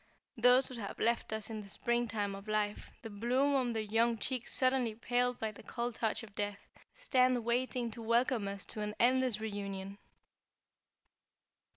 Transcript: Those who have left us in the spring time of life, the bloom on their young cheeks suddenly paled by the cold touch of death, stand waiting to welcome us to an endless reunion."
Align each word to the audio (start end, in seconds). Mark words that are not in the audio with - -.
Those 0.35 0.67
who 0.67 0.73
have 0.79 0.97
left 0.97 1.31
us 1.31 1.47
in 1.51 1.61
the 1.61 1.69
spring 1.69 2.07
time 2.07 2.33
of 2.33 2.47
life, 2.47 2.89
the 3.03 3.09
bloom 3.11 3.53
on 3.53 3.71
their 3.73 3.83
young 3.83 4.17
cheeks 4.17 4.51
suddenly 4.51 4.95
paled 4.95 5.37
by 5.39 5.51
the 5.51 5.61
cold 5.61 5.93
touch 5.93 6.23
of 6.23 6.33
death, 6.33 6.57
stand 6.95 7.45
waiting 7.45 7.91
to 7.91 8.01
welcome 8.01 8.47
us 8.47 8.65
to 8.65 8.81
an 8.81 8.95
endless 8.99 9.39
reunion." 9.39 9.99